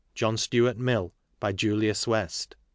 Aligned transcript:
John 0.15 0.35
Stuart 0.35 0.77
Mill. 0.77 1.13
By 1.39 1.51
Julius 1.51 2.07
West. 2.07 2.55